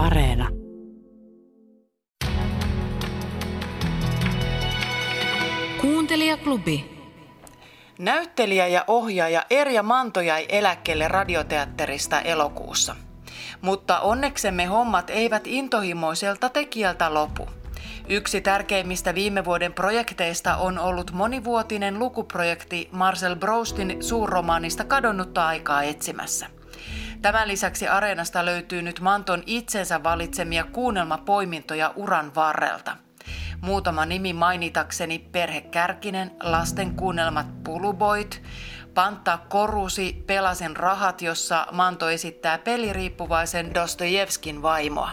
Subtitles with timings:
[0.00, 0.48] Areena.
[5.80, 6.90] Kuuntelijaklubi.
[7.98, 12.96] Näyttelijä ja ohjaaja Erja Manto jäi eläkkeelle radioteatterista elokuussa.
[13.60, 17.46] Mutta onneksemme hommat eivät intohimoiselta tekijältä lopu.
[18.08, 26.59] Yksi tärkeimmistä viime vuoden projekteista on ollut monivuotinen lukuprojekti Marcel Proustin suurromaanista kadonnutta aikaa etsimässä.
[27.22, 32.96] Tämän lisäksi Areenasta löytyy nyt Manton itsensä valitsemia kuunnelmapoimintoja uran varrelta.
[33.60, 38.42] Muutama nimi mainitakseni Perhe Kärkinen, Lasten kuunnelmat Puluboit,
[38.94, 45.10] Panta Korusi, Pelasen rahat, jossa Manto esittää peliriippuvaisen Dostojevskin vaimoa.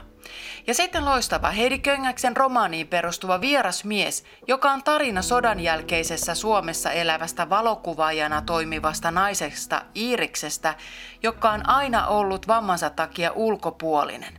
[0.67, 6.91] Ja sitten loistava Heidi Köngäksen romaaniin perustuva Vieras mies, joka on tarina sodan jälkeisessä Suomessa
[6.91, 10.76] elävästä valokuvaajana toimivasta naisesta Iiriksestä,
[11.23, 14.34] joka on aina ollut vammansa takia ulkopuolinen.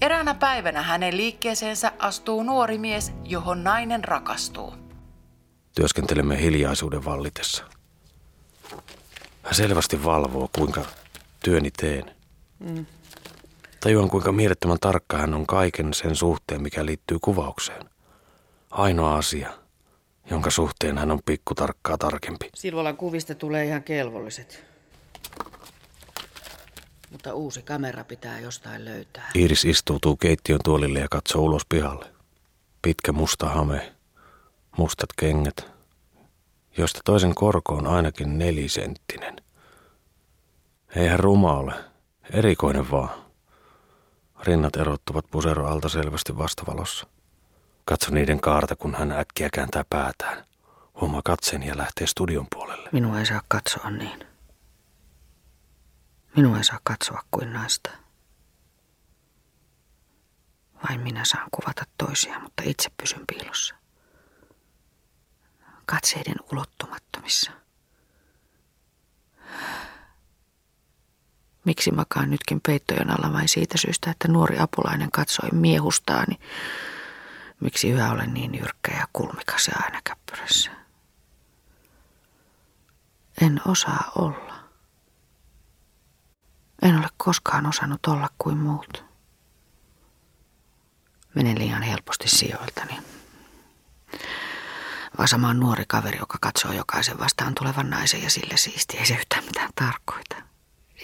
[0.00, 4.74] Eräänä päivänä hänen liikkeeseensä astuu nuori mies, johon nainen rakastuu.
[5.74, 7.64] Työskentelemme hiljaisuuden vallitessa.
[9.42, 10.84] Hän selvästi valvoo, kuinka
[11.44, 12.14] työni teen.
[12.58, 12.86] Mm.
[13.80, 17.82] Tajuan, kuinka mielettömän tarkka hän on kaiken sen suhteen, mikä liittyy kuvaukseen.
[18.70, 19.52] Ainoa asia,
[20.30, 22.48] jonka suhteen hän on pikkutarkkaa tarkempi.
[22.54, 24.64] Silvolan kuvista tulee ihan kelvolliset.
[27.10, 29.30] Mutta uusi kamera pitää jostain löytää.
[29.36, 32.06] Iiris istuutuu keittiön tuolille ja katsoo ulos pihalle.
[32.82, 33.92] Pitkä musta hame,
[34.76, 35.70] mustat kengät,
[36.76, 39.36] josta toisen korko on ainakin nelisenttinen.
[40.96, 41.74] Eihän ruma ole,
[42.32, 43.27] erikoinen vaan.
[44.42, 47.06] Rinnat erottuvat pusero alta selvästi vastavalossa.
[47.84, 50.44] Katso niiden kaarta, kun hän äkkiä kääntää päätään.
[51.00, 52.88] Huomaa katseen ja lähtee studion puolelle.
[52.92, 54.26] Minua ei saa katsoa niin.
[56.36, 57.90] Minua ei saa katsoa kuin naista.
[60.88, 63.74] Vain minä saan kuvata toisia, mutta itse pysyn piilossa.
[65.86, 67.50] Katseiden ulottumattomissa.
[71.64, 76.38] Miksi makaan nytkin peittojen alla vain siitä syystä, että nuori apulainen katsoi miehustaani?
[77.60, 80.70] Miksi yhä olen niin jyrkkä ja kulmikas ja aina käppyrässä?
[83.40, 84.54] En osaa olla.
[86.82, 89.04] En ole koskaan osannut olla kuin muut.
[91.34, 92.98] Menen liian helposti sijoiltani.
[95.18, 98.96] Vasama on nuori kaveri, joka katsoo jokaisen vastaan tulevan naisen ja sille siisti.
[98.98, 100.37] Ei se yhtään mitään tarkoita.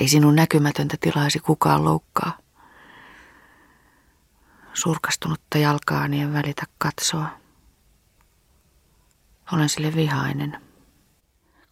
[0.01, 2.39] Ei sinun näkymätöntä tilaisi kukaan loukkaa.
[4.75, 7.29] Surkastunutta jalkaani en välitä katsoa.
[9.53, 10.61] Olen sille vihainen.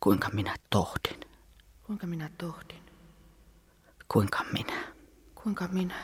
[0.01, 1.21] Kuinka minä tohdin?
[1.87, 2.83] Kuinka minä tohdin?
[4.09, 4.83] Kuinka minä?
[5.35, 5.95] Kuinka minä?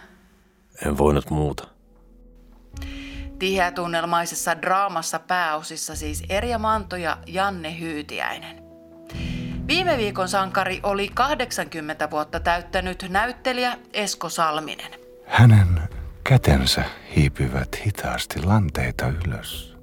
[0.84, 1.68] En voinut muuta.
[3.38, 8.67] Tiheätunnelmaisessa draamassa pääosissa siis Erja Manto ja Janne Hyytiäinen.
[9.68, 15.00] Viime viikon sankari oli 80 vuotta täyttänyt näyttelijä Esko Salminen.
[15.26, 15.80] Hänen
[16.24, 16.84] kätensä
[17.16, 19.76] hiipyvät hitaasti lanteita ylös.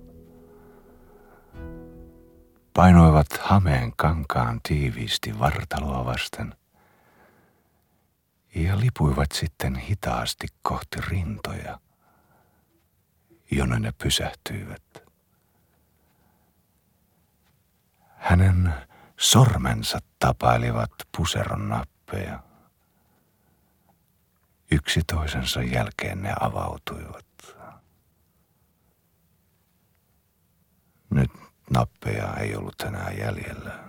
[2.74, 6.56] Painoivat hameen kankaan tiiviisti vartaloa vasten
[8.56, 11.79] ja lipuivat sitten hitaasti kohti rintoja,
[13.51, 14.84] jonne ne pysähtyivät.
[18.18, 18.74] Hänen
[19.18, 22.44] Sormensa tapailivat puseron nappeja.
[24.72, 27.25] Yksi toisensa jälkeen ne avautuivat.
[31.09, 31.31] Nyt
[31.70, 33.80] nappeja ei ollut enää jäljellä.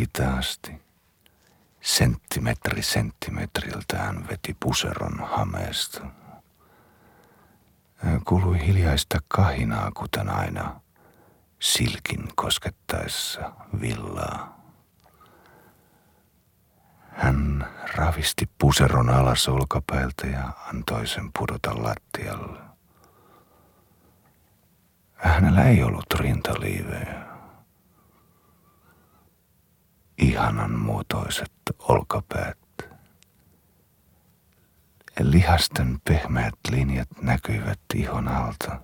[0.00, 0.82] Hitaasti,
[1.80, 6.06] senttimetri senttimetriltä hän veti puseron hameesta.
[8.24, 10.80] Kului hiljaista kahinaa, kuten aina–
[11.60, 14.56] silkin koskettaessa villaa.
[17.12, 22.60] Hän ravisti puseron alas olkapäältä ja antoi sen pudota lattialle.
[25.14, 27.26] Hänellä ei ollut rintaliivejä.
[30.18, 32.58] Ihanan muotoiset olkapäät.
[35.20, 38.80] Lihasten pehmeät linjat näkyivät ihon alta.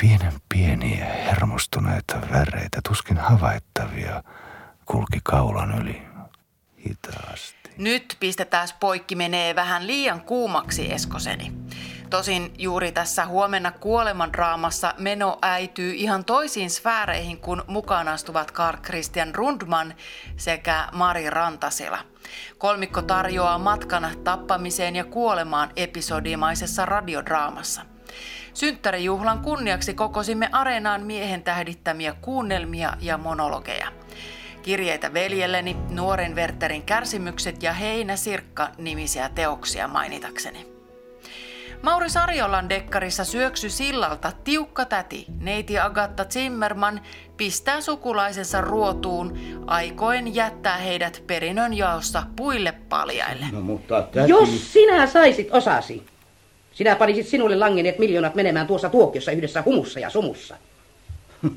[0.00, 4.22] Pienen pieniä hermostuneita väreitä, tuskin havaittavia,
[4.86, 6.02] kulki kaulan yli
[6.86, 7.70] hitaasti.
[7.76, 11.52] Nyt pistetään poikki menee vähän liian kuumaksi, Eskoseni.
[12.10, 19.34] Tosin juuri tässä huomenna kuolemandraamassa meno äityy ihan toisiin sfääreihin, kun mukaan astuvat Carl Christian
[19.34, 19.94] Rundman
[20.36, 21.98] sekä Mari Rantasila.
[22.58, 27.82] Kolmikko tarjoaa matkan tappamiseen ja kuolemaan episodimaisessa radiodraamassa.
[28.54, 33.88] Synttärijuhlan kunniaksi kokosimme areenaan miehen tähdittämiä kuunnelmia ja monologeja.
[34.62, 40.70] Kirjeitä veljelleni, nuoren Werterin kärsimykset ja Heinä Sirkka nimisiä teoksia mainitakseni.
[41.82, 47.00] Mauri Sarjolan dekkarissa Syöksy sillalta tiukka täti, neiti Agatta Zimmerman,
[47.36, 53.46] pistää sukulaisensa ruotuun, aikoen jättää heidät perinnön jaossa puille paljaille.
[53.52, 54.30] No mutta täti...
[54.30, 56.06] Jos sinä saisit osasi,
[56.72, 60.56] sinä panisit sinulle langenneet miljoonat menemään tuossa tuokiossa yhdessä humussa ja sumussa.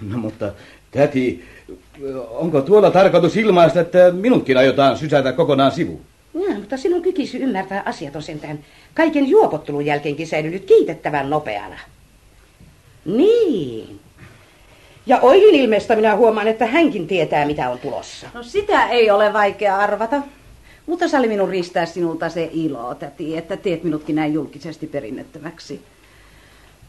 [0.00, 0.52] No mutta
[0.90, 1.44] täti,
[2.30, 6.00] onko tuolla tarkoitus ilmaista, että minutkin aiotaan sysätä kokonaan sivuun?
[6.34, 8.58] Ja, mutta sinun kykisy ymmärtää asiat on sentään
[8.94, 11.78] kaiken juopottelun jälkeenkin säilynyt kiitettävän nopeana.
[13.04, 14.00] Niin.
[15.06, 18.26] Ja Oilin ilmeestä minä huomaan, että hänkin tietää, mitä on tulossa.
[18.34, 20.22] No sitä ei ole vaikea arvata.
[20.88, 25.82] Mutta sali minun riistää sinulta se ilo, täti, että teet minutkin näin julkisesti perinnettömäksi.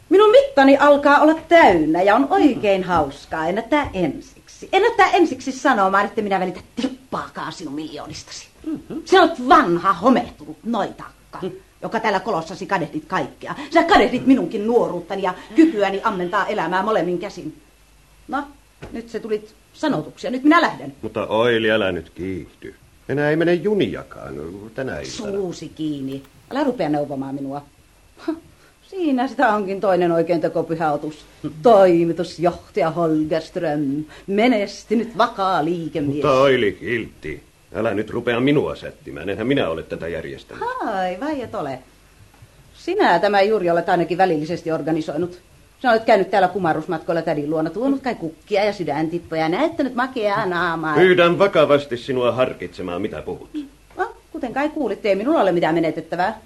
[0.09, 3.47] Minun mittani alkaa olla täynnä ja on oikein hauskaa.
[3.47, 4.69] En näyttää ensiksi.
[4.73, 8.47] En näyttää ensiksi sanomaan, että minä välitä tippaakaan sinun miljoonistasi.
[8.65, 9.01] Mm-hmm.
[9.05, 11.51] Sinä olet vanha, hometunut noitakka, mm.
[11.81, 13.55] joka täällä kolossasi kadehdit kaikkea.
[13.73, 17.61] Sä kadehdit minunkin nuoruuttani ja kykyäni ammentaa elämää molemmin käsin.
[18.27, 18.43] No,
[18.91, 20.31] nyt se tulit sanotuksia.
[20.31, 20.95] Nyt minä lähden.
[21.01, 22.75] Mutta Oili, älä nyt kiihdy.
[23.09, 24.35] Enää ei mene juniakaan
[24.75, 25.31] tänä iltana.
[25.31, 26.23] Suusi kiinni.
[26.51, 27.65] Älä rupea neuvomaan minua.
[28.87, 31.25] Siinä sitä onkin toinen oikein tekopyhäotus.
[31.63, 36.13] Toimitusjohtaja Holgerström, menestynyt vakaa liikemies.
[36.13, 37.43] Mutta Oili kiltti.
[37.75, 40.63] Älä nyt rupea minua sättimään, enhän minä ole tätä järjestänyt.
[40.79, 41.79] Ai, vai et ole.
[42.73, 45.39] Sinä tämä juuri olet ainakin välillisesti organisoinut.
[45.81, 50.45] Sinä olet käynyt täällä kumarusmatkoilla tädin luona, tuonut kai kukkia ja sydäntippoja ja näyttänyt makeaa
[50.45, 50.95] naamaa.
[50.95, 53.49] Pyydän vakavasti sinua harkitsemaan, mitä puhut.
[53.97, 56.39] No, kuten kai kuulitte, ei minulla ole mitään menetettävää.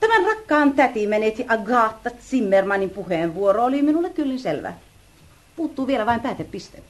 [0.00, 4.72] Tämän rakkaan täti meneti Agatha Zimmermanin puheenvuoro oli minulle kyllä selvä.
[5.56, 6.82] Puuttuu vielä vain päätepiste.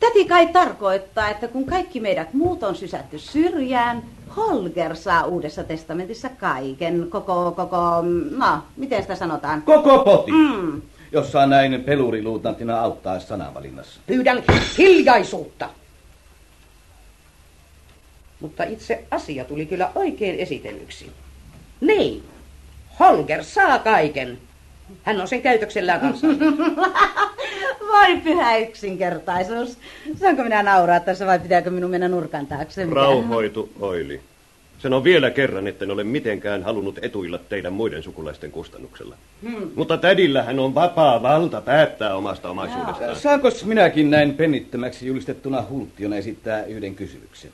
[0.00, 4.02] Täti kai tarkoittaa, että kun kaikki meidät muut on sysätty syrjään,
[4.36, 9.62] Holger saa uudessa testamentissa kaiken, koko, koko, no, miten sitä sanotaan?
[9.62, 10.82] Koko poti, mm.
[11.12, 14.00] jos saa näin peluriluutnantina auttaa sanavalinnassa.
[14.06, 14.42] Pyydän
[14.78, 15.68] hiljaisuutta.
[18.40, 21.12] Mutta itse asia tuli kyllä oikein esitellyksi.
[21.80, 22.24] Niin,
[23.00, 24.38] Holger saa kaiken.
[25.02, 26.26] Hän on sen käytöksellään kanssa.
[27.92, 29.78] Vai pyhä yksinkertaisuus.
[30.20, 32.86] Saanko minä nauraa tässä vai pitääkö minun mennä nurkan taakse?
[32.90, 34.20] Rauhoitu, Oili.
[34.78, 39.16] Sen on vielä kerran, etten ole mitenkään halunnut etuilla teidän muiden sukulaisten kustannuksella.
[39.42, 39.70] Hmm.
[39.74, 43.16] Mutta tädillähän on vapaa valta päättää omasta omaisuudestaan.
[43.16, 47.50] Saanko minäkin näin pennittömäksi julistettuna hulttiona esittää yhden kysymyksen?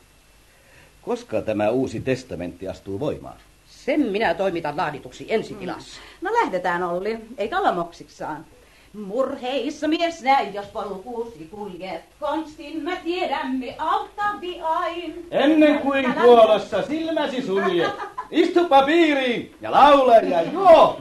[1.02, 3.36] Koska tämä uusi testamentti astuu voimaan?
[3.68, 6.00] Sen minä toimitan laadituksi ensitilassa.
[6.00, 6.28] Hmm.
[6.28, 8.44] No lähdetään Olli, eikä olla moksiksaan.
[8.92, 12.02] Murheissa mies näin, jos polkuusi kuljet.
[12.20, 15.26] Konstin mä tiedämme auttavi ain.
[15.30, 17.92] Ennen kuin kuolossa silmäsi suljet,
[18.30, 21.00] istupa piiriin ja laula ja juo.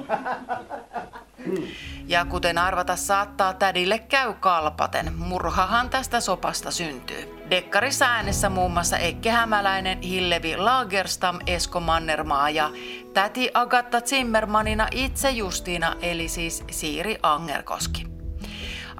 [2.07, 5.13] Ja kuten arvata saattaa, tädille käy kalpaten.
[5.17, 7.30] Murhahan tästä sopasta syntyy.
[7.51, 12.71] Dekkarissa äänessä muun muassa Ekke Hämäläinen, Hillevi Lagerstam, Esko Mannermaa ja
[13.13, 18.10] täti Agatta Zimmermanina itse Justiina eli siis Siiri Angerkoski.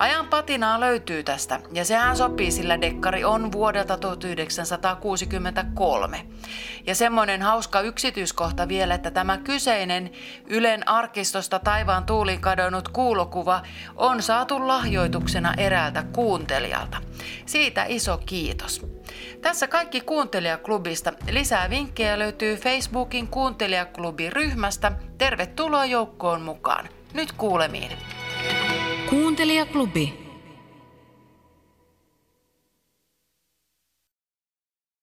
[0.01, 6.25] Ajan patinaa löytyy tästä, ja sehän sopii, sillä dekkari on vuodelta 1963.
[6.87, 10.11] Ja semmoinen hauska yksityiskohta vielä, että tämä kyseinen
[10.47, 13.61] Ylen arkistosta taivaan tuuliin kadonnut kuulokuva
[13.95, 16.97] on saatu lahjoituksena eräältä kuuntelijalta.
[17.45, 18.85] Siitä iso kiitos.
[19.41, 21.13] Tässä kaikki kuuntelijaklubista.
[21.31, 24.91] Lisää vinkkejä löytyy Facebookin kuuntelijaklubi-ryhmästä.
[25.17, 26.89] Tervetuloa joukkoon mukaan.
[27.13, 27.91] Nyt kuulemiin.
[29.11, 30.13] Kuuntelijaklubi.